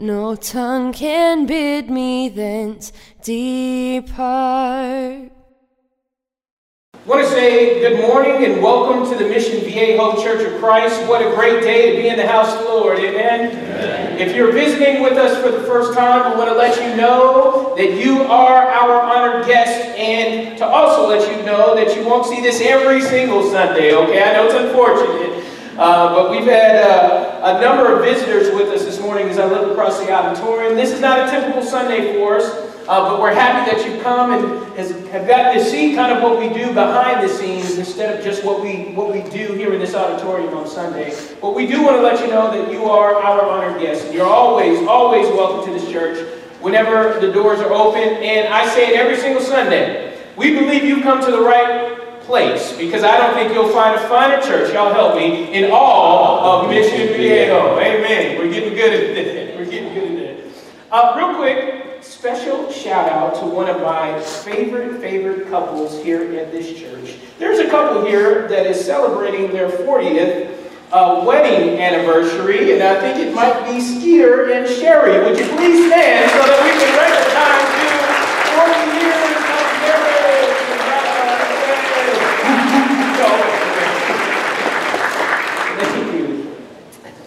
No 0.00 0.34
tongue 0.34 0.92
can 0.92 1.46
bid 1.46 1.88
me 1.88 2.28
thence 2.28 2.92
depart. 3.22 4.18
I 6.92 7.06
want 7.06 7.22
to 7.22 7.30
say 7.30 7.78
good 7.78 8.00
morning 8.00 8.44
and 8.44 8.60
welcome 8.60 9.08
to 9.08 9.16
the 9.16 9.30
Mission 9.30 9.60
Viejo 9.60 10.20
Church 10.20 10.44
of 10.44 10.58
Christ. 10.58 11.08
What 11.08 11.22
a 11.22 11.32
great 11.36 11.62
day 11.62 11.94
to 11.94 12.02
be 12.02 12.08
in 12.08 12.16
the 12.16 12.26
house 12.26 12.52
of 12.54 12.64
the 12.64 12.70
Lord. 12.70 12.98
Amen. 12.98 13.50
Amen. 13.50 14.18
If 14.20 14.34
you're 14.34 14.50
visiting 14.50 15.00
with 15.00 15.12
us 15.12 15.40
for 15.40 15.52
the 15.52 15.64
first 15.64 15.96
time, 15.96 16.22
I 16.22 16.34
want 16.34 16.50
to 16.50 16.56
let 16.56 16.76
you 16.82 16.96
know 16.96 17.76
that 17.76 17.92
you 17.92 18.22
are 18.22 18.64
our 18.64 19.00
honored 19.00 19.46
guest 19.46 19.96
and 19.96 20.58
to 20.58 20.66
also 20.66 21.08
let 21.08 21.30
you 21.30 21.44
know 21.44 21.76
that 21.76 21.94
you 21.96 22.04
won't 22.04 22.26
see 22.26 22.40
this 22.40 22.60
every 22.60 23.00
single 23.00 23.48
Sunday, 23.48 23.94
okay? 23.94 24.24
I 24.24 24.32
know 24.32 24.46
it's 24.46 24.54
unfortunate. 24.54 25.44
Uh, 25.78 26.14
but 26.14 26.30
we've 26.30 26.46
had 26.46 26.76
uh, 26.76 27.23
a 27.44 27.60
number 27.60 27.94
of 27.94 28.02
visitors 28.02 28.54
with 28.54 28.70
us 28.70 28.86
this 28.86 28.98
morning 28.98 29.28
as 29.28 29.38
I 29.38 29.44
look 29.44 29.70
across 29.70 30.00
the 30.00 30.10
auditorium. 30.10 30.76
This 30.76 30.92
is 30.92 31.00
not 31.02 31.28
a 31.28 31.30
typical 31.30 31.62
Sunday 31.62 32.14
for 32.14 32.38
us. 32.38 32.70
Uh, 32.88 33.10
but 33.10 33.20
we're 33.20 33.34
happy 33.34 33.70
that 33.70 33.86
you've 33.86 34.02
come 34.02 34.32
and 34.32 34.78
has, 34.78 34.90
have 35.08 35.26
gotten 35.26 35.54
to 35.54 35.64
see 35.64 35.94
kind 35.94 36.12
of 36.12 36.22
what 36.22 36.38
we 36.38 36.48
do 36.48 36.68
behind 36.72 37.22
the 37.22 37.28
scenes 37.28 37.78
instead 37.78 38.18
of 38.18 38.24
just 38.24 38.44
what 38.44 38.62
we, 38.62 38.92
what 38.94 39.10
we 39.10 39.22
do 39.30 39.52
here 39.54 39.72
in 39.72 39.78
this 39.78 39.94
auditorium 39.94 40.54
on 40.54 40.66
Sunday. 40.66 41.14
But 41.40 41.54
we 41.54 41.66
do 41.66 41.82
want 41.82 41.96
to 41.96 42.02
let 42.02 42.20
you 42.20 42.28
know 42.28 42.50
that 42.50 42.72
you 42.72 42.84
are 42.84 43.14
our 43.14 43.42
honored 43.42 43.80
guest. 43.80 44.12
You're 44.12 44.26
always, 44.26 44.86
always 44.86 45.26
welcome 45.28 45.66
to 45.66 45.78
this 45.78 45.90
church 45.90 46.26
whenever 46.60 47.20
the 47.20 47.32
doors 47.32 47.60
are 47.60 47.72
open. 47.72 48.02
And 48.02 48.52
I 48.52 48.66
say 48.74 48.88
it 48.88 48.96
every 48.96 49.16
single 49.16 49.42
Sunday. 49.42 50.18
We 50.36 50.54
believe 50.54 50.84
you've 50.84 51.02
come 51.02 51.22
to 51.24 51.30
the 51.30 51.40
right 51.40 51.83
place 52.26 52.76
because 52.76 53.02
I 53.04 53.16
don't 53.18 53.34
think 53.34 53.52
you'll 53.52 53.72
find 53.72 53.98
a 53.98 54.08
finer 54.08 54.42
church, 54.42 54.72
y'all 54.72 54.92
help 54.92 55.16
me, 55.16 55.52
in 55.52 55.70
all 55.70 56.64
of 56.64 56.70
Mission 56.70 57.08
Viejo. 57.08 57.78
Amen. 57.78 58.38
We're 58.38 58.52
getting 58.52 58.74
good 58.74 58.92
at 58.92 59.14
this. 59.14 59.58
We're 59.58 59.70
getting 59.70 59.94
good 59.94 60.28
at 60.28 60.36
this. 60.44 60.70
Uh, 60.90 61.14
real 61.16 61.34
quick, 61.36 62.02
special 62.02 62.70
shout 62.70 63.08
out 63.08 63.34
to 63.36 63.46
one 63.46 63.68
of 63.68 63.80
my 63.80 64.20
favorite, 64.20 65.00
favorite 65.00 65.48
couples 65.48 66.02
here 66.02 66.22
at 66.38 66.52
this 66.52 66.78
church. 66.78 67.16
There's 67.38 67.58
a 67.58 67.68
couple 67.68 68.04
here 68.04 68.48
that 68.48 68.66
is 68.66 68.84
celebrating 68.84 69.50
their 69.52 69.68
40th 69.68 70.54
uh, 70.92 71.24
wedding 71.26 71.80
anniversary, 71.80 72.72
and 72.72 72.82
I 72.82 73.00
think 73.00 73.18
it 73.18 73.34
might 73.34 73.64
be 73.64 73.80
Skeeter 73.80 74.52
and 74.52 74.68
Sherry. 74.68 75.24
Would 75.24 75.38
you 75.38 75.46
please 75.56 75.86
stand 75.88 76.30
so 76.30 76.38
that 76.38 76.62
we 76.62 76.70
can 76.78 76.94
recognize 76.94 77.66
you 77.82 77.90
40 78.62 78.94
years 79.02 79.18
of 79.18 79.42
marriage? 79.82 80.54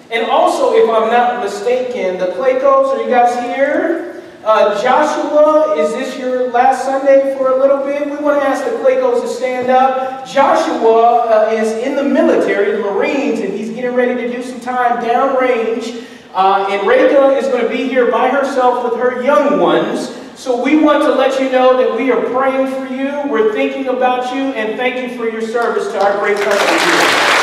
And 0.09 0.31
also, 0.31 0.66
if 0.77 0.89
I'm 0.89 1.09
not 1.09 1.43
mistaken, 1.43 2.19
the 2.19 2.27
Playcos, 2.27 2.89
are 2.89 3.01
you 3.01 3.09
guys 3.09 3.33
here? 3.43 4.21
Uh, 4.43 4.79
Joshua, 4.81 5.75
is 5.75 5.91
this 5.91 6.17
your 6.19 6.51
last 6.51 6.85
Sunday 6.85 7.35
for 7.35 7.49
a 7.49 7.57
little 7.59 7.83
bit? 7.83 8.05
We 8.05 8.15
want 8.23 8.39
to 8.39 8.47
ask 8.47 8.63
the 8.63 8.71
Claycos 8.77 9.21
to 9.21 9.27
stand 9.27 9.71
up. 9.71 10.27
Joshua 10.27 11.47
uh, 11.47 11.51
is 11.51 11.71
in 11.83 11.95
the 11.95 12.03
military, 12.03 12.73
the 12.73 12.79
Marines, 12.79 13.39
and 13.39 13.53
he's 13.53 13.71
getting 13.71 13.93
ready 13.93 14.15
to 14.21 14.31
do 14.31 14.43
some 14.43 14.59
time 14.59 15.03
downrange. 15.03 16.05
Uh, 16.33 16.67
and 16.69 16.87
Reka 16.87 17.35
is 17.37 17.47
going 17.47 17.63
to 17.63 17.69
be 17.69 17.87
here 17.87 18.11
by 18.11 18.29
herself 18.29 18.83
with 18.83 19.01
her 19.01 19.23
young 19.23 19.59
ones. 19.59 20.15
So 20.35 20.63
we 20.63 20.77
want 20.77 21.01
to 21.03 21.11
let 21.11 21.39
you 21.41 21.49
know 21.51 21.75
that 21.75 21.97
we 21.97 22.11
are 22.11 22.21
praying 22.29 22.67
for 22.67 22.93
you, 22.93 23.27
we're 23.27 23.51
thinking 23.53 23.87
about 23.87 24.31
you, 24.31 24.43
and 24.53 24.77
thank 24.77 25.01
you 25.01 25.17
for 25.17 25.27
your 25.27 25.41
service 25.41 25.91
to 25.91 25.99
our 25.99 26.19
great 26.19 26.37
country. 26.37 27.37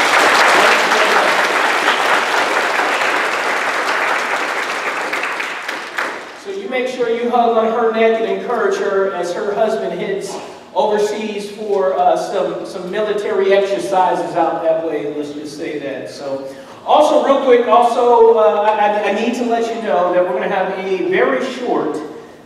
make 6.74 6.88
sure 6.88 7.08
you 7.08 7.30
hug 7.30 7.56
on 7.56 7.66
her 7.66 7.92
neck 7.92 8.20
and 8.20 8.44
her 8.78 9.12
as 9.14 9.32
her 9.32 9.54
husband 9.54 9.98
heads 10.00 10.34
overseas 10.74 11.50
for 11.52 11.94
uh, 11.94 12.16
some, 12.16 12.66
some 12.66 12.90
military 12.90 13.52
exercises 13.52 14.34
out 14.36 14.62
that 14.62 14.84
way. 14.86 15.14
Let's 15.14 15.32
just 15.32 15.56
say 15.56 15.78
that. 15.78 16.10
So, 16.10 16.54
also, 16.84 17.24
real 17.24 17.44
quick, 17.44 17.66
also, 17.66 18.36
uh, 18.38 18.62
I, 18.62 19.10
I 19.10 19.12
need 19.12 19.34
to 19.36 19.44
let 19.46 19.74
you 19.74 19.82
know 19.82 20.12
that 20.12 20.22
we're 20.22 20.36
going 20.36 20.42
to 20.42 20.54
have 20.54 20.78
a 20.78 21.08
very 21.08 21.44
short 21.54 21.96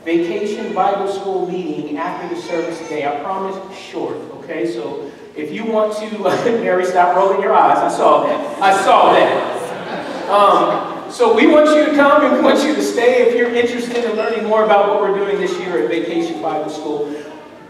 vacation 0.04 0.72
Bible 0.72 1.10
school 1.12 1.50
meeting 1.50 1.98
after 1.98 2.34
the 2.34 2.40
service 2.40 2.78
today. 2.78 3.06
I 3.06 3.20
promise, 3.20 3.76
short. 3.76 4.16
Okay, 4.16 4.72
so 4.72 5.10
if 5.36 5.52
you 5.52 5.64
want 5.64 5.96
to, 5.98 6.18
Mary, 6.18 6.84
stop 6.84 7.16
rolling 7.16 7.42
your 7.42 7.54
eyes. 7.54 7.78
I 7.78 7.94
saw 7.94 8.24
that. 8.24 8.62
I 8.62 8.84
saw 8.84 9.12
that. 9.12 10.30
Um, 10.30 10.97
so 11.10 11.34
we 11.34 11.46
want 11.46 11.68
you 11.70 11.86
to 11.86 11.94
come 11.94 12.24
and 12.24 12.36
we 12.36 12.40
want 12.42 12.62
you 12.64 12.74
to 12.74 12.82
stay 12.82 13.28
if 13.28 13.34
you're 13.34 13.54
interested 13.54 14.04
in 14.04 14.16
learning 14.16 14.44
more 14.44 14.64
about 14.64 14.88
what 14.88 15.00
we're 15.00 15.16
doing 15.16 15.38
this 15.38 15.58
year 15.58 15.82
at 15.82 15.88
Vacation 15.88 16.42
Bible 16.42 16.70
School. 16.70 17.10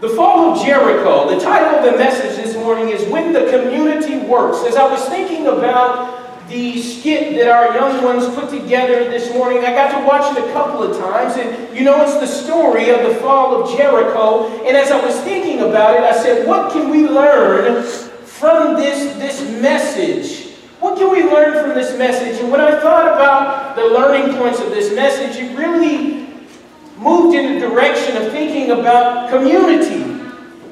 The 0.01 0.09
Fall 0.09 0.51
of 0.51 0.65
Jericho, 0.65 1.29
the 1.29 1.39
title 1.43 1.79
of 1.79 1.85
the 1.85 1.97
message 1.97 2.35
this 2.41 2.55
morning 2.55 2.89
is 2.89 3.07
When 3.09 3.33
the 3.33 3.49
Community 3.49 4.17
Works. 4.17 4.63
As 4.65 4.75
I 4.75 4.89
was 4.89 5.03
thinking 5.09 5.47
about 5.47 6.47
the 6.49 6.81
skit 6.81 7.35
that 7.35 7.47
our 7.47 7.75
young 7.75 8.03
ones 8.03 8.25
put 8.35 8.49
together 8.49 9.05
this 9.09 9.31
morning, 9.33 9.59
I 9.59 9.71
got 9.71 9.99
to 9.99 10.07
watch 10.07 10.35
it 10.35 10.49
a 10.49 10.51
couple 10.51 10.83
of 10.83 10.97
times, 10.97 11.35
and 11.35 11.77
you 11.77 11.83
know, 11.83 12.01
it's 12.01 12.15
the 12.15 12.27
story 12.27 12.89
of 12.89 13.07
the 13.07 13.15
fall 13.15 13.61
of 13.61 13.77
Jericho. 13.77 14.47
And 14.65 14.75
as 14.75 14.91
I 14.91 15.03
was 15.05 15.19
thinking 15.21 15.59
about 15.59 15.95
it, 15.95 16.01
I 16.01 16.21
said, 16.23 16.47
what 16.47 16.71
can 16.71 16.89
we 16.89 17.07
learn 17.07 17.83
from 18.23 18.75
this, 18.75 19.15
this 19.17 19.41
message? 19.61 20.38
What 20.79 20.97
can 20.97 21.11
we 21.11 21.23
learn 21.23 21.61
from 21.61 21.75
this 21.75 21.97
message? 21.97 22.39
And 22.41 22.49
when 22.49 22.61
I 22.61 22.79
thought 22.79 23.05
about 23.05 23.75
the 23.75 23.83
learning 23.83 24.37
points 24.37 24.61
of 24.61 24.69
this 24.69 24.95
message, 24.95 25.35
it 25.35 25.57
really 25.57 26.29
moved 26.97 27.35
in 27.35 27.59
the 27.59 27.67
direction 27.67 28.15
of 28.15 28.31
thinking 28.31 28.71
about 28.71 29.29
community. 29.29 30.03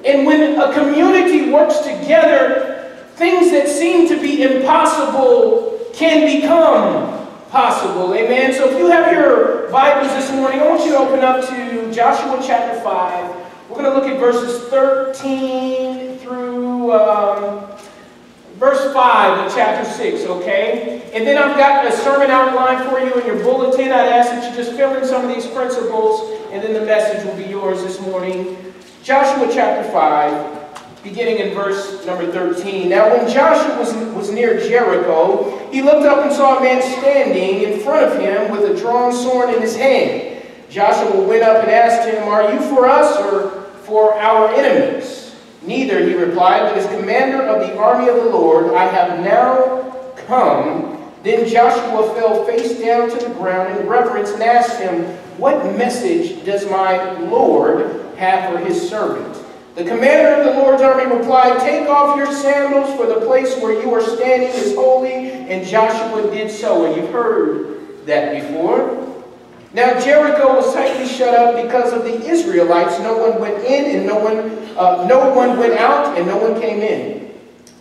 And 0.06 0.26
when 0.26 0.58
a 0.58 0.74
community 0.74 1.52
works 1.52 1.80
together, 1.80 2.96
things 3.16 3.52
that 3.52 3.68
seem 3.68 4.08
to 4.08 4.22
be 4.22 4.44
impossible 4.44 5.78
can 5.94 6.40
become 6.40 7.28
possible. 7.50 8.14
Amen. 8.14 8.54
So 8.54 8.70
if 8.70 8.78
you 8.78 8.90
have 8.90 9.12
your 9.12 9.70
Bibles 9.72 10.14
this 10.14 10.32
morning, 10.32 10.62
I 10.62 10.70
want 10.70 10.86
you 10.86 10.92
to 10.92 11.00
open 11.00 11.20
up 11.20 11.46
to 11.50 11.94
Joshua 11.94 12.42
chapter 12.42 12.80
5. 12.80 13.70
We're 13.70 13.76
going 13.76 13.84
to 13.84 13.94
look 13.94 14.06
at 14.06 14.18
verses 14.18 14.70
13 14.70 16.18
through. 16.20 16.94
Um, 16.94 17.78
verse 18.58 18.92
5 18.92 19.46
of 19.46 19.54
chapter 19.78 19.94
6, 20.12 20.26
okay? 20.26 21.02
And 21.14 21.26
then 21.26 21.38
I've 21.38 21.58
got 21.58 21.86
a 21.86 21.92
sermon 21.92 22.32
outline 22.32 22.90
for 22.90 23.00
you 23.00 23.14
in 23.20 23.26
your 23.26 23.44
bulletin. 23.44 23.92
I'd 23.92 24.08
ask 24.08 24.30
that 24.32 24.50
you 24.50 24.56
just 24.56 24.76
fill 24.76 24.96
in 24.96 25.06
some 25.06 25.28
of 25.28 25.36
these 25.36 25.48
principles, 25.48 26.42
and 26.52 26.64
then 26.64 26.74
the 26.74 26.82
message 26.82 27.26
will 27.26 27.36
be 27.36 27.50
yours 27.50 27.82
this 27.84 28.00
morning. 28.02 28.74
Joshua 29.04 29.48
chapter 29.54 29.90
5, 29.92 31.04
beginning 31.04 31.38
in 31.38 31.54
verse 31.54 32.06
number 32.06 32.32
13. 32.32 32.90
Now, 32.90 33.16
when 33.16 33.32
Joshua 33.32 33.78
was, 33.78 33.94
was 34.14 34.32
near 34.32 34.60
Jericho, 34.60 35.70
he 35.72 35.82
looked 35.82 36.06
up 36.06 36.26
and 36.26 36.34
saw 36.34 36.58
a 36.58 36.62
man 36.62 36.82
standing 36.82 37.72
in 37.72 37.80
front 37.82 38.06
of 38.06 38.20
him 38.20 38.52
with 38.52 38.72
a 38.72 38.80
drawn 38.80 39.14
sword 39.14 39.54
in 39.54 39.62
his 39.62 39.76
hand. 39.76 40.44
Joshua 40.70 41.22
went 41.22 41.44
up 41.44 41.64
and 41.64 41.72
asked 41.72 42.10
him, 42.10 42.24
Are 42.24 42.52
you 42.52 42.60
for 42.76 42.88
us 42.88 43.18
or 43.18 43.64
for 43.86 44.14
our 44.16 44.50
enemies? 44.54 45.17
Neither, 45.68 46.00
he 46.04 46.16
replied, 46.16 46.62
but 46.62 46.78
as 46.78 46.88
commander 46.98 47.44
of 47.44 47.68
the 47.68 47.78
army 47.78 48.08
of 48.08 48.16
the 48.16 48.30
Lord, 48.30 48.74
I 48.74 48.86
have 48.86 49.20
now 49.20 50.14
come. 50.26 50.98
Then 51.24 51.48
Joshua 51.48 52.14
fell 52.16 52.46
face 52.46 52.80
down 52.80 53.10
to 53.10 53.18
the 53.18 53.34
ground 53.34 53.78
in 53.78 53.86
reverence 53.86 54.32
and 54.32 54.42
asked 54.42 54.80
him, 54.80 55.04
What 55.38 55.78
message 55.78 56.46
does 56.46 56.66
my 56.70 57.20
Lord 57.20 58.16
have 58.16 58.52
for 58.52 58.60
his 58.60 58.90
servant? 58.90 59.44
The 59.76 59.84
commander 59.84 60.42
of 60.42 60.56
the 60.56 60.60
Lord's 60.60 60.82
army 60.82 61.06
replied, 61.06 61.60
Take 61.60 61.88
off 61.88 62.18
your 62.18 62.34
sandals, 62.34 62.98
for 62.98 63.06
the 63.06 63.26
place 63.28 63.56
where 63.58 63.74
you 63.80 63.94
are 63.94 64.02
standing 64.02 64.50
is 64.50 64.74
holy. 64.74 65.30
And 65.30 65.68
Joshua 65.68 66.32
did 66.32 66.50
so. 66.50 66.86
And 66.86 66.96
you've 66.96 67.12
heard 67.12 68.06
that 68.08 68.42
before. 68.42 69.08
Now 69.74 70.00
Jericho 70.00 70.56
was 70.56 70.74
tightly 70.74 71.06
shut 71.06 71.36
up 71.36 71.62
because 71.62 71.94
of 71.94 72.04
the 72.04 72.28
Israelites. 72.28 73.00
No 73.00 73.18
one 73.18 73.40
went 73.40 73.64
in 73.66 73.98
and 73.98 74.08
no 74.08 74.16
one, 74.18 74.67
uh, 74.78 75.06
no 75.08 75.34
one 75.34 75.58
went 75.58 75.74
out 75.80 76.18
and 76.18 76.28
no 76.28 76.38
one 76.38 76.60
came 76.62 76.82
in. 76.82 77.34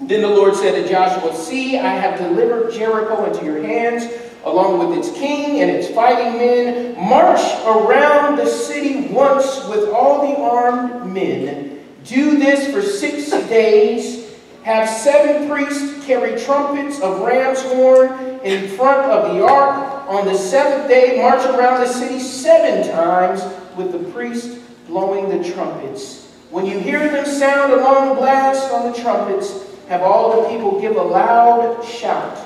Then 0.03 0.23
the 0.23 0.29
Lord 0.29 0.55
said 0.55 0.83
to 0.83 0.89
Joshua, 0.89 1.35
See, 1.35 1.79
I 1.79 1.95
have 1.95 2.19
delivered 2.19 2.73
Jericho 2.73 3.25
into 3.25 3.45
your 3.45 3.63
hands, 3.63 4.13
along 4.45 4.79
with 4.79 4.99
its 4.99 5.11
king 5.17 5.61
and 5.61 5.71
its 5.71 5.89
fighting 5.89 6.39
men. 6.39 6.95
March 6.99 7.41
around 7.65 8.37
the 8.37 8.47
city 8.47 9.09
once 9.09 9.67
with 9.69 9.89
all 9.89 10.27
the 10.27 10.39
armed 10.41 11.13
men. 11.13 11.85
Do 12.05 12.39
this 12.39 12.73
for 12.73 12.83
six 12.83 13.31
days 13.49 14.27
have 14.67 14.89
seven 14.89 15.49
priests 15.49 16.05
carry 16.05 16.41
trumpets 16.41 17.01
of 17.01 17.21
ram's 17.21 17.63
horn 17.63 18.41
in 18.43 18.69
front 18.77 19.11
of 19.11 19.33
the 19.33 19.45
ark. 19.45 20.09
On 20.09 20.27
the 20.27 20.37
seventh 20.37 20.89
day, 20.89 21.21
march 21.21 21.45
around 21.47 21.81
the 21.81 21.89
city 21.89 22.19
seven 22.19 22.93
times 22.93 23.43
with 23.77 23.93
the 23.93 24.11
priests 24.11 24.59
blowing 24.89 25.29
the 25.29 25.53
trumpets. 25.53 26.26
When 26.57 26.65
you 26.65 26.81
hear 26.81 27.07
them 27.11 27.27
sound 27.27 27.75
a 27.75 27.77
long 27.77 28.17
blast 28.17 28.73
on 28.73 28.91
the 28.91 28.99
trumpets, 28.99 29.63
have 29.89 30.01
all 30.01 30.41
the 30.41 30.49
people 30.49 30.81
give 30.81 30.97
a 30.97 31.03
loud 31.03 31.85
shout. 31.85 32.39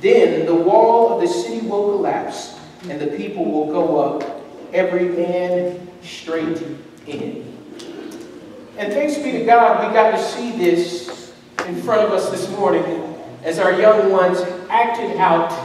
Then 0.00 0.46
the 0.46 0.54
wall 0.56 1.14
of 1.14 1.20
the 1.20 1.28
city 1.28 1.64
will 1.64 1.92
collapse. 1.92 2.58
and 2.90 3.00
the 3.00 3.16
people 3.16 3.44
will 3.44 3.70
go 3.70 3.98
up, 4.00 4.44
every 4.72 5.10
man 5.10 5.88
straight 6.02 6.60
in. 7.06 7.56
And 8.78 8.92
thanks 8.92 9.16
be 9.16 9.30
to 9.30 9.44
God, 9.44 9.86
we 9.86 9.94
got 9.94 10.10
to 10.10 10.20
see 10.20 10.50
this 10.50 11.32
in 11.68 11.80
front 11.82 12.00
of 12.00 12.10
us 12.10 12.30
this 12.30 12.50
morning 12.50 13.14
as 13.44 13.60
our 13.60 13.80
young 13.80 14.10
ones 14.10 14.40
acted 14.68 15.18
out 15.18 15.56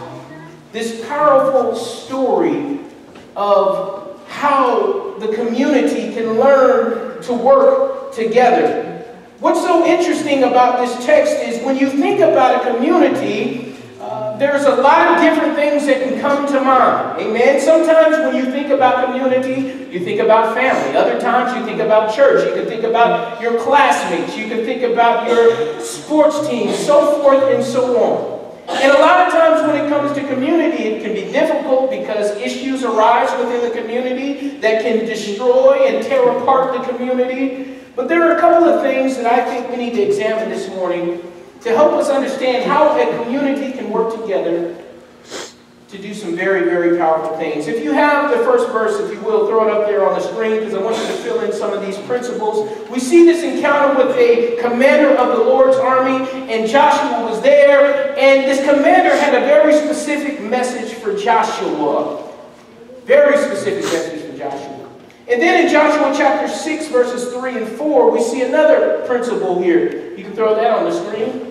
this 0.71 1.03
powerful 1.07 1.75
story 1.75 2.81
of 3.35 4.21
how 4.27 5.15
the 5.17 5.33
community 5.33 6.13
can 6.13 6.39
learn 6.39 7.00
to 7.23 7.33
work 7.33 8.13
together. 8.13 9.05
What's 9.39 9.61
so 9.61 9.85
interesting 9.85 10.43
about 10.43 10.79
this 10.79 11.05
text 11.05 11.33
is 11.33 11.63
when 11.65 11.77
you 11.77 11.89
think 11.89 12.19
about 12.19 12.61
a 12.61 12.73
community, 12.73 13.75
uh, 13.99 14.37
there's 14.37 14.65
a 14.65 14.75
lot 14.75 15.15
of 15.15 15.21
different 15.21 15.55
things 15.55 15.85
that 15.87 16.03
can 16.03 16.19
come 16.21 16.45
to 16.47 16.61
mind. 16.61 17.19
Amen. 17.19 17.59
Sometimes 17.59 18.17
when 18.17 18.35
you 18.35 18.51
think 18.51 18.69
about 18.69 19.05
community, 19.05 19.89
you 19.91 19.99
think 20.03 20.19
about 20.19 20.53
family. 20.53 20.95
Other 20.95 21.19
times 21.19 21.57
you 21.57 21.65
think 21.65 21.81
about 21.81 22.13
church. 22.13 22.47
You 22.47 22.53
can 22.53 22.69
think 22.69 22.83
about 22.83 23.41
your 23.41 23.59
classmates. 23.59 24.37
You 24.37 24.47
can 24.47 24.63
think 24.63 24.83
about 24.83 25.27
your 25.27 25.79
sports 25.81 26.47
team, 26.47 26.71
so 26.71 27.21
forth 27.21 27.43
and 27.43 27.63
so 27.63 27.97
on. 27.97 28.30
And 28.79 28.91
a 28.91 28.99
lot 28.99 29.27
of 29.27 29.33
times 29.33 29.67
when 29.67 29.83
it 29.83 29.89
comes 29.89 30.13
to 30.13 30.27
community, 30.27 30.83
it 30.83 31.03
can 31.03 31.13
be 31.13 31.31
difficult 31.31 31.89
because 31.89 32.31
issues 32.37 32.83
arise 32.83 33.29
within 33.39 33.61
the 33.69 33.79
community 33.79 34.57
that 34.59 34.81
can 34.81 35.05
destroy 35.05 35.87
and 35.87 36.03
tear 36.03 36.29
apart 36.37 36.79
the 36.79 36.91
community. 36.91 37.77
But 37.95 38.07
there 38.07 38.23
are 38.23 38.37
a 38.37 38.39
couple 38.39 38.67
of 38.67 38.81
things 38.81 39.17
that 39.17 39.25
I 39.25 39.43
think 39.45 39.69
we 39.69 39.77
need 39.77 39.93
to 39.95 40.01
examine 40.01 40.49
this 40.49 40.69
morning 40.69 41.21
to 41.61 41.69
help 41.69 41.93
us 41.93 42.09
understand 42.09 42.69
how 42.69 42.97
a 42.97 43.23
community 43.23 43.71
can 43.73 43.91
work 43.91 44.19
together 44.19 44.80
to 45.91 45.97
do 45.97 46.13
some 46.13 46.37
very, 46.37 46.61
very 46.63 46.97
powerful 46.97 47.35
things. 47.37 47.67
If 47.67 47.83
you 47.83 47.91
have 47.91 48.31
the 48.31 48.37
first 48.45 48.69
verse, 48.71 48.97
if 49.01 49.11
you 49.11 49.19
will, 49.19 49.47
throw 49.47 49.67
it 49.67 49.73
up 49.73 49.87
there 49.87 50.07
on 50.07 50.17
the 50.17 50.25
screen 50.25 50.59
because 50.59 50.73
I 50.73 50.81
want 50.81 50.95
you 50.95 51.03
to 51.03 51.13
fill 51.15 51.41
in 51.41 51.51
some 51.51 51.73
of 51.73 51.85
these 51.85 51.97
principles. 52.07 52.69
We 52.89 52.97
see 52.97 53.25
this 53.25 53.43
encounter 53.43 54.01
with 54.01 54.15
a 54.15 54.55
commander 54.61 55.09
of 55.17 55.37
the 55.37 55.43
Lord's 55.43 55.75
army, 55.75 56.29
and 56.49 56.65
Joshua 56.65 57.29
was 57.29 57.41
there, 57.41 58.17
and 58.17 58.49
this 58.49 58.59
commander 58.59 59.13
had 59.17 59.35
a 59.35 59.41
very 59.41 59.73
specific 59.73 60.41
message 60.41 60.93
for 60.93 61.13
Joshua. 61.13 62.25
Very 63.03 63.37
specific 63.37 63.83
message 63.83 64.21
for 64.31 64.37
Joshua. 64.37 64.89
And 65.27 65.41
then 65.41 65.65
in 65.65 65.71
Joshua 65.71 66.13
chapter 66.15 66.47
6, 66.47 66.87
verses 66.87 67.33
3 67.33 67.57
and 67.57 67.67
4, 67.67 68.11
we 68.11 68.21
see 68.21 68.43
another 68.43 69.03
principle 69.07 69.61
here. 69.61 70.15
You 70.15 70.23
can 70.23 70.33
throw 70.33 70.55
that 70.55 70.71
on 70.71 70.85
the 70.85 70.91
screen. 70.93 71.50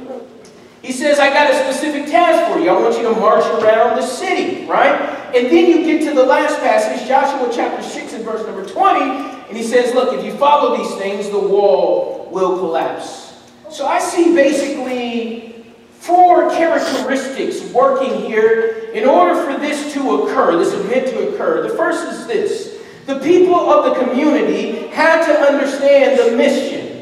He 0.82 0.92
says, 0.92 1.18
I 1.18 1.28
got 1.28 1.50
a 1.50 1.54
specific 1.54 2.10
task 2.10 2.52
for 2.52 2.58
you. 2.58 2.70
I 2.70 2.80
want 2.80 2.96
you 2.96 3.02
to 3.02 3.20
march 3.20 3.44
around 3.62 3.96
the 3.96 4.02
city, 4.02 4.66
right? 4.66 4.98
And 5.34 5.46
then 5.46 5.66
you 5.66 5.84
get 5.84 6.08
to 6.08 6.14
the 6.14 6.24
last 6.24 6.58
passage, 6.60 7.06
Joshua 7.06 7.50
chapter 7.52 7.82
6 7.82 8.14
and 8.14 8.24
verse 8.24 8.46
number 8.46 8.66
20, 8.66 9.00
and 9.00 9.56
he 9.56 9.62
says, 9.62 9.94
Look, 9.94 10.18
if 10.18 10.24
you 10.24 10.32
follow 10.32 10.76
these 10.76 10.94
things, 10.96 11.28
the 11.28 11.38
wall 11.38 12.28
will 12.32 12.58
collapse. 12.58 13.42
So 13.70 13.86
I 13.86 13.98
see 13.98 14.34
basically 14.34 15.64
four 15.98 16.50
characteristics 16.50 17.62
working 17.72 18.22
here 18.22 18.90
in 18.94 19.06
order 19.06 19.34
for 19.44 19.60
this 19.60 19.92
to 19.92 20.22
occur, 20.22 20.56
this 20.56 20.72
event 20.72 21.08
to 21.08 21.28
occur. 21.28 21.68
The 21.68 21.76
first 21.76 22.10
is 22.10 22.26
this 22.26 22.80
the 23.06 23.18
people 23.20 23.54
of 23.54 23.84
the 23.84 24.04
community 24.04 24.86
had 24.88 25.26
to 25.26 25.32
understand 25.40 26.18
the 26.18 26.36
mission. 26.36 26.99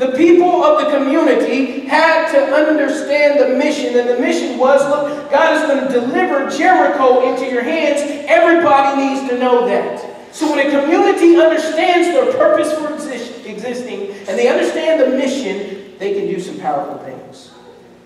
The 0.00 0.12
people 0.12 0.64
of 0.64 0.82
the 0.82 0.96
community 0.96 1.80
had 1.80 2.32
to 2.32 2.54
understand 2.54 3.38
the 3.38 3.58
mission, 3.58 3.98
and 3.98 4.08
the 4.08 4.18
mission 4.18 4.56
was 4.56 4.80
look, 4.88 5.30
God 5.30 5.54
is 5.54 5.68
going 5.68 5.86
to 5.86 5.92
deliver 5.92 6.48
Jericho 6.48 7.30
into 7.30 7.44
your 7.44 7.62
hands. 7.62 8.00
Everybody 8.26 9.02
needs 9.02 9.28
to 9.28 9.36
know 9.36 9.66
that. 9.66 10.34
So 10.34 10.50
when 10.50 10.66
a 10.66 10.70
community 10.70 11.36
understands 11.36 12.08
their 12.08 12.32
purpose 12.32 12.72
for 12.72 12.94
exist 12.94 13.44
existing 13.44 14.12
and 14.26 14.38
they 14.38 14.48
understand 14.48 15.02
the 15.02 15.18
mission, 15.18 15.98
they 15.98 16.14
can 16.14 16.28
do 16.28 16.40
some 16.40 16.58
powerful 16.60 16.96
things. 17.04 17.50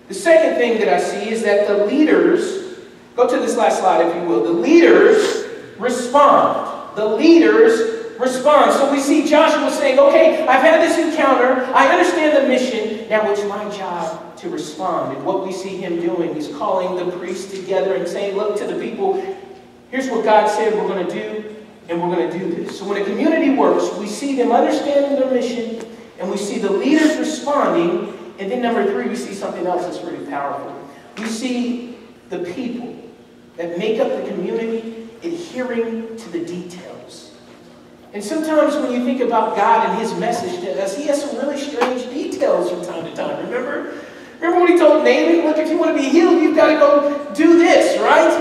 The 0.09 0.15
second 0.15 0.55
thing 0.55 0.79
that 0.79 0.89
I 0.89 0.99
see 0.99 1.29
is 1.29 1.43
that 1.43 1.65
the 1.65 1.85
leaders, 1.85 2.77
go 3.15 3.25
to 3.25 3.37
this 3.37 3.55
last 3.55 3.79
slide 3.79 4.05
if 4.05 4.13
you 4.13 4.27
will, 4.27 4.43
the 4.43 4.51
leaders 4.51 5.45
respond. 5.79 6.97
The 6.97 7.05
leaders 7.05 7.94
respond. 8.19 8.73
So 8.73 8.91
we 8.91 8.99
see 8.99 9.27
Joshua 9.27 9.71
saying, 9.71 9.99
okay, 9.99 10.47
I've 10.47 10.61
had 10.61 10.81
this 10.81 10.97
encounter. 10.97 11.63
I 11.73 11.87
understand 11.87 12.37
the 12.37 12.47
mission. 12.47 13.09
Now 13.09 13.29
it's 13.31 13.43
my 13.45 13.69
job 13.75 14.37
to 14.37 14.49
respond. 14.49 15.15
And 15.17 15.25
what 15.25 15.45
we 15.45 15.51
see 15.51 15.77
him 15.77 15.99
doing, 15.99 16.33
he's 16.33 16.47
calling 16.49 16.95
the 16.95 17.15
priests 17.17 17.51
together 17.51 17.95
and 17.95 18.07
saying, 18.07 18.35
look 18.35 18.57
to 18.57 18.65
the 18.65 18.79
people, 18.79 19.21
here's 19.91 20.09
what 20.09 20.23
God 20.23 20.49
said 20.49 20.73
we're 20.73 20.87
going 20.87 21.05
to 21.07 21.13
do, 21.13 21.55
and 21.89 22.01
we're 22.01 22.15
going 22.15 22.29
to 22.29 22.39
do 22.39 22.55
this. 22.55 22.79
So 22.79 22.87
when 22.87 23.01
a 23.01 23.05
community 23.05 23.51
works, 23.51 23.95
we 23.97 24.07
see 24.07 24.35
them 24.35 24.51
understanding 24.51 25.19
their 25.19 25.31
mission, 25.31 25.85
and 26.19 26.29
we 26.29 26.37
see 26.37 26.59
the 26.59 26.71
leaders 26.71 27.17
responding. 27.17 28.13
And 28.39 28.51
then 28.51 28.61
number 28.61 28.85
three, 28.85 29.07
we 29.07 29.15
see 29.15 29.33
something 29.33 29.65
else 29.65 29.83
that's 29.83 30.03
really 30.03 30.25
powerful. 30.27 30.73
We 31.17 31.25
see 31.25 31.97
the 32.29 32.39
people 32.39 32.95
that 33.55 33.77
make 33.77 33.99
up 33.99 34.09
the 34.09 34.29
community 34.29 35.07
adhering 35.23 36.17
to 36.17 36.29
the 36.29 36.45
details. 36.45 36.94
And 38.15 38.23
sometimes 38.23 38.75
when 38.77 38.93
you 38.93 39.03
think 39.03 39.19
about 39.19 39.57
God 39.57 39.89
and 39.89 39.99
his 39.99 40.13
message 40.13 40.61
to 40.61 40.81
us, 40.81 40.95
he 40.95 41.03
has 41.07 41.21
some 41.21 41.37
really 41.37 41.59
strange 41.59 42.03
details 42.03 42.69
from 42.71 42.81
time 42.85 43.03
to 43.03 43.13
time. 43.13 43.45
Remember? 43.45 43.93
Remember 44.39 44.61
when 44.61 44.71
he 44.71 44.77
told 44.79 45.03
Naaman, 45.03 45.45
look, 45.45 45.57
if 45.57 45.69
you 45.69 45.77
want 45.77 45.97
to 45.97 46.01
be 46.01 46.07
healed, 46.07 46.41
you've 46.41 46.55
got 46.55 46.67
to 46.67 46.75
go 46.75 47.33
do 47.33 47.57
this, 47.57 47.99
right? 47.99 48.31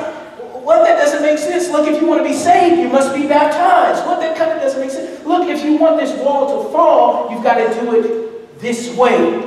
Well, 0.63 0.85
that 0.85 0.97
doesn't 0.97 1.23
make 1.23 1.39
sense. 1.39 1.69
Look, 1.71 1.89
if 1.89 2.01
you 2.01 2.07
want 2.07 2.23
to 2.23 2.25
be 2.25 2.37
saved, 2.37 2.81
you 2.81 2.89
must 2.89 3.17
be 3.17 3.27
baptized. 3.27 4.07
Well, 4.07 4.21
that 4.21 4.39
kind 4.39 4.53
of 4.53 4.63
doesn't 4.63 4.81
make 4.81 4.93
sense. 4.93 5.27
Look, 5.27 5.49
if 5.49 5.65
you 5.65 5.77
want 5.77 5.99
this 5.99 6.17
wall 6.23 6.63
to 6.63 6.71
fall, 6.71 7.33
you've 7.33 7.43
got 7.43 7.55
to 7.55 7.81
do 7.81 7.99
it 7.99 8.61
this 8.61 8.97
way. 8.97 9.43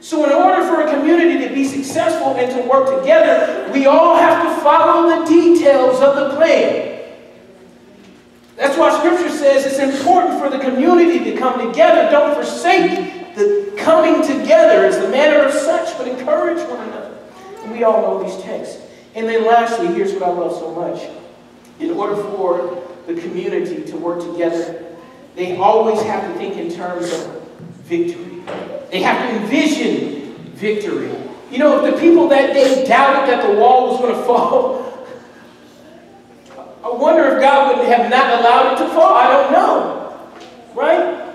So 0.00 0.24
in 0.24 0.32
order 0.32 0.66
for 0.66 0.80
a 0.80 0.90
community 0.90 1.46
to 1.46 1.54
be 1.54 1.66
successful 1.66 2.34
and 2.36 2.50
to 2.52 2.66
work 2.70 3.00
together, 3.00 3.70
we 3.70 3.84
all 3.84 4.16
have 4.16 4.44
to 4.44 4.62
follow 4.62 5.10
the 5.10 5.26
details 5.26 6.00
of 6.00 6.16
the 6.16 6.36
plan. 6.36 6.95
That's 8.56 8.78
why 8.78 8.96
Scripture 8.98 9.28
says 9.28 9.66
it's 9.66 9.78
important 9.78 10.40
for 10.40 10.48
the 10.48 10.58
community 10.58 11.30
to 11.30 11.36
come 11.36 11.58
together. 11.68 12.10
Don't 12.10 12.34
forsake 12.34 13.34
the 13.34 13.74
coming 13.76 14.22
together 14.22 14.86
as 14.86 14.98
the 14.98 15.08
manner 15.08 15.44
of 15.44 15.52
such, 15.52 15.96
but 15.98 16.08
encourage 16.08 16.58
one 16.68 16.88
another. 16.88 17.18
And 17.62 17.72
we 17.72 17.84
all 17.84 18.00
know 18.00 18.24
these 18.24 18.42
texts. 18.42 18.80
And 19.14 19.28
then 19.28 19.46
lastly, 19.46 19.88
here's 19.88 20.12
what 20.14 20.22
I 20.22 20.28
love 20.28 20.52
so 20.52 20.74
much. 20.74 21.08
In 21.80 21.90
order 21.90 22.16
for 22.16 22.82
the 23.06 23.20
community 23.20 23.84
to 23.84 23.96
work 23.98 24.20
together, 24.20 24.84
they 25.34 25.56
always 25.56 26.00
have 26.02 26.32
to 26.32 26.38
think 26.38 26.56
in 26.56 26.70
terms 26.70 27.12
of 27.12 27.42
victory. 27.84 28.42
They 28.90 29.02
have 29.02 29.28
to 29.28 29.42
envision 29.42 30.34
victory. 30.54 31.14
You 31.50 31.58
know, 31.58 31.84
if 31.84 31.94
the 31.94 32.00
people 32.00 32.28
that 32.28 32.54
day 32.54 32.86
doubted 32.86 33.28
that 33.28 33.46
the 33.46 33.60
wall 33.60 33.90
was 33.90 34.00
going 34.00 34.14
to 34.18 34.22
fall, 34.24 34.86
I 36.96 36.98
wonder 36.98 37.26
if 37.26 37.42
God 37.42 37.76
would 37.76 37.86
have 37.88 38.10
not 38.10 38.40
allowed 38.40 38.72
it 38.72 38.78
to 38.78 38.88
fall. 38.94 39.12
I 39.12 39.30
don't 39.30 39.52
know. 39.52 40.30
Right? 40.74 41.30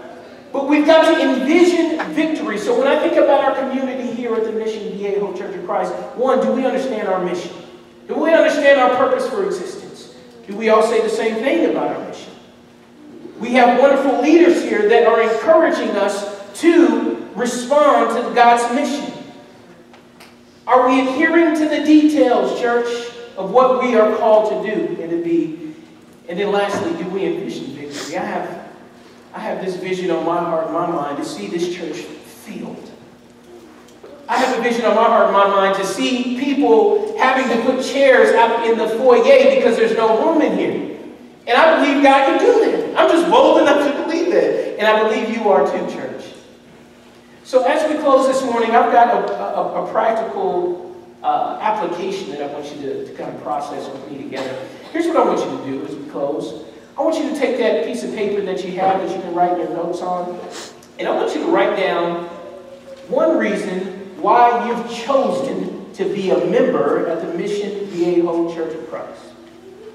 But 0.51 0.67
we've 0.67 0.87
got 0.87 1.03
to 1.05 1.21
envision 1.21 2.03
victory. 2.15 2.57
So 2.57 2.75
when 2.79 2.87
I 2.87 2.99
think 2.99 3.13
about 3.13 3.43
our 3.43 3.55
community 3.55 4.11
here 4.11 4.33
at 4.33 4.43
the 4.43 4.51
Mission 4.53 4.91
Viejo 4.97 5.37
Church 5.37 5.55
of 5.55 5.63
Christ, 5.67 5.93
one, 6.15 6.41
do 6.41 6.51
we 6.51 6.65
understand 6.65 7.07
our 7.07 7.23
mission? 7.23 7.51
Do 8.07 8.15
we 8.15 8.33
understand 8.33 8.81
our 8.81 8.89
purpose 8.95 9.29
for 9.29 9.45
existence? 9.45 10.15
Do 10.47 10.55
we 10.57 10.69
all 10.69 10.81
say 10.81 10.99
the 11.01 11.09
same 11.09 11.35
thing 11.35 11.69
about 11.69 11.95
our 11.95 12.07
mission? 12.07 12.33
We 13.39 13.53
have 13.53 13.79
wonderful 13.79 14.19
leaders 14.19 14.63
here 14.63 14.89
that 14.89 15.05
are 15.05 15.21
encouraging 15.21 15.91
us 15.91 16.41
to 16.61 17.29
respond 17.35 18.17
to 18.17 18.33
God's 18.33 18.73
mission. 18.73 19.13
Are 20.65 20.89
we 20.89 21.01
adhering 21.01 21.55
to 21.55 21.69
the 21.69 21.85
details, 21.85 22.59
church? 22.59 23.11
Of 23.37 23.51
what 23.51 23.81
we 23.81 23.95
are 23.95 24.15
called 24.17 24.65
to 24.65 24.75
do 24.75 25.01
and 25.01 25.09
to 25.09 25.23
be. 25.23 25.73
And 26.27 26.39
then 26.39 26.51
lastly, 26.51 26.91
do 27.01 27.09
we 27.09 27.25
envision 27.25 27.65
victory? 27.67 28.17
I 28.17 28.23
have, 28.23 28.71
I 29.33 29.39
have 29.39 29.63
this 29.63 29.75
vision 29.75 30.11
on 30.11 30.25
my 30.25 30.39
heart 30.39 30.65
and 30.65 30.73
my 30.73 30.87
mind 30.87 31.17
to 31.17 31.25
see 31.25 31.47
this 31.47 31.73
church 31.73 31.97
filled. 31.97 32.91
I 34.27 34.37
have 34.37 34.57
a 34.57 34.61
vision 34.61 34.85
on 34.85 34.95
my 34.95 35.03
heart 35.03 35.25
and 35.25 35.33
my 35.33 35.47
mind 35.47 35.75
to 35.77 35.85
see 35.85 36.39
people 36.39 37.17
having 37.17 37.49
to 37.49 37.65
put 37.65 37.83
chairs 37.83 38.33
out 38.35 38.65
in 38.65 38.77
the 38.77 38.87
foyer 38.89 39.55
because 39.55 39.75
there's 39.75 39.95
no 39.97 40.25
room 40.25 40.41
in 40.41 40.57
here. 40.57 40.97
And 41.47 41.57
I 41.57 41.75
believe 41.75 42.01
God 42.01 42.25
can 42.27 42.39
do 42.39 42.71
that. 42.71 42.97
I'm 42.97 43.09
just 43.09 43.29
bold 43.29 43.61
enough 43.61 43.85
to 43.85 44.03
believe 44.03 44.31
that. 44.31 44.79
And 44.79 44.87
I 44.87 45.03
believe 45.03 45.35
you 45.35 45.49
are 45.49 45.65
too, 45.69 45.93
church. 45.93 46.33
So 47.43 47.63
as 47.63 47.89
we 47.91 47.97
close 48.01 48.27
this 48.27 48.41
morning, 48.43 48.71
I've 48.71 48.91
got 48.93 49.13
a, 49.13 49.33
a, 49.33 49.83
a 49.83 49.91
practical 49.91 50.90
uh, 51.23 51.59
application 51.61 52.31
that 52.31 52.41
I 52.41 52.47
want 52.47 52.65
you 52.75 52.81
to, 52.81 53.05
to 53.05 53.13
kind 53.13 53.33
of 53.35 53.41
process 53.43 53.87
with 53.87 54.11
me 54.11 54.23
together. 54.23 54.67
Here's 54.91 55.07
what 55.07 55.17
I 55.17 55.23
want 55.23 55.39
you 55.39 55.57
to 55.57 55.79
do 55.79 55.85
as 55.85 55.95
we 55.95 56.09
close. 56.09 56.65
I 56.97 57.03
want 57.03 57.15
you 57.17 57.29
to 57.29 57.39
take 57.39 57.57
that 57.57 57.85
piece 57.85 58.03
of 58.03 58.13
paper 58.13 58.41
that 58.41 58.65
you 58.65 58.71
have 58.79 59.01
that 59.01 59.15
you 59.15 59.21
can 59.21 59.33
write 59.33 59.57
your 59.57 59.69
notes 59.69 60.01
on, 60.01 60.39
and 60.99 61.07
I 61.07 61.15
want 61.15 61.33
you 61.35 61.45
to 61.45 61.51
write 61.51 61.77
down 61.77 62.25
one 63.07 63.37
reason 63.37 64.01
why 64.21 64.67
you've 64.67 64.91
chosen 64.91 65.91
to 65.93 66.05
be 66.05 66.31
a 66.31 66.45
member 66.45 67.07
at 67.07 67.21
the 67.21 67.33
Mission 67.33 67.85
Viejo 67.87 68.53
Church 68.53 68.73
of 68.73 68.89
Christ. 68.89 69.21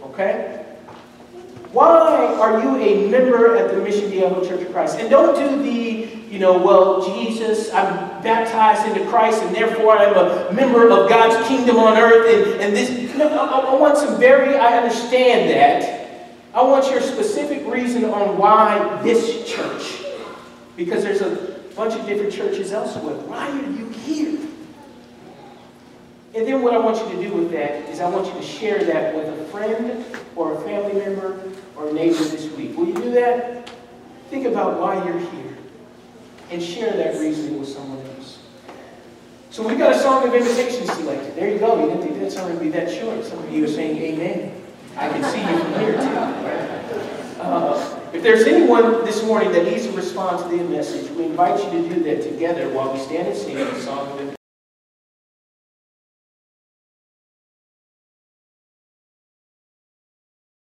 Okay? 0.02 0.64
Why 1.73 1.87
are 1.87 2.62
you 2.62 2.76
a 2.76 3.11
member 3.11 3.56
at 3.56 3.71
the 3.71 3.80
Mission 3.80 4.11
Viejo 4.11 4.47
Church 4.47 4.62
of 4.62 4.73
Christ? 4.73 4.99
And 4.99 5.11
don't 5.11 5.35
do 5.35 5.62
the, 5.62 6.30
you 6.30 6.38
know, 6.38 6.59
well, 6.59 7.04
Jesus, 7.06 7.73
I'm 7.73 8.15
baptized 8.26 8.88
into 8.88 9.09
Christ 9.09 9.40
and 9.45 9.54
therefore 9.54 9.97
I'm 9.97 10.16
a 10.16 10.52
member 10.52 10.90
of 10.90 11.09
God's 11.09 11.47
kingdom 11.47 11.76
on 11.76 11.97
earth 11.97 12.26
and, 12.35 12.61
and 12.61 12.76
this. 12.76 13.14
No, 13.14 13.28
I, 13.28 13.73
I 13.73 13.75
want 13.76 13.97
some 13.97 14.18
very, 14.18 14.56
I 14.56 14.76
understand 14.78 15.49
that. 15.50 16.33
I 16.52 16.62
want 16.62 16.90
your 16.90 17.00
specific 17.00 17.64
reason 17.66 18.04
on 18.06 18.37
why 18.37 19.00
this 19.02 19.49
church. 19.49 20.02
Because 20.76 21.04
there's 21.04 21.21
a 21.21 21.54
bunch 21.76 21.95
of 21.95 22.04
different 22.04 22.33
churches 22.33 22.73
elsewhere. 22.73 23.14
Why 23.14 23.49
are 23.49 23.71
you 23.71 23.88
here? 23.90 24.40
And 26.35 26.47
then 26.47 26.62
what 26.62 26.75
I 26.75 26.78
want 26.78 26.99
you 26.99 27.16
to 27.16 27.28
do 27.28 27.35
with 27.35 27.52
that 27.52 27.88
is 27.88 28.00
I 28.00 28.09
want 28.11 28.26
you 28.26 28.35
to 28.35 28.42
share 28.42 28.83
that 28.85 29.14
with 29.14 29.28
a 29.28 29.45
friend 29.47 30.04
or 30.35 30.54
a 30.54 30.61
family 30.62 30.95
member 30.95 31.40
or 31.76 31.88
a 31.88 31.92
neighbor 31.92 32.25
this 32.25 32.50
week. 32.52 32.76
Will 32.76 32.88
you 32.88 32.95
do 32.95 33.11
that? 33.12 33.71
Think 34.30 34.47
about 34.47 34.80
why 34.80 35.02
you're 35.04 35.18
here 35.18 35.56
and 36.50 36.62
share 36.62 36.92
that 36.97 37.18
reason 37.21 37.59
with 37.59 37.68
someone 37.68 38.04
else. 38.06 38.15
So 39.56 39.66
we've 39.66 39.78
got 39.78 39.96
a 39.96 39.98
song 39.98 40.28
of 40.28 40.34
invitation 40.34 40.86
selected. 40.86 41.34
There 41.34 41.50
you 41.50 41.58
go. 41.58 41.80
You 41.80 41.86
didn't 41.86 42.02
think 42.02 42.20
that 42.20 42.30
song 42.30 42.50
would 42.50 42.60
be 42.60 42.68
that 42.68 42.92
short. 42.92 43.25
Some 43.25 43.38
of 43.38 43.50
you 43.50 43.64
are 43.64 43.66
saying 43.66 43.96
amen. 43.96 44.52
I 44.98 45.08
can 45.08 45.25
see 45.25 45.40
you 45.40 45.58
from 45.58 45.72
here 45.80 45.92
too. 45.92 47.40
Uh, 47.40 48.00
if 48.12 48.22
there's 48.22 48.44
anyone 48.46 49.02
this 49.06 49.25
morning 49.25 49.52
that 49.52 49.64
needs 49.64 49.86
to 49.86 49.92
respond 49.92 50.40
to 50.40 50.58
the 50.58 50.62
message, 50.64 51.10
we 51.12 51.25
invite 51.25 51.58
you 51.64 51.70
to 51.70 51.88
do 51.88 52.02
that 52.02 52.22
together 52.22 52.68
while 52.68 52.92
we 52.92 53.00
stand 53.00 53.28
and 53.28 53.36
sing 53.38 53.54
the 53.54 53.80
song 53.80 54.00
of 54.00 54.20
invitation. 54.20 54.36